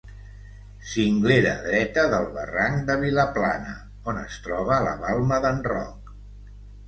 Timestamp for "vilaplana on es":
3.05-4.39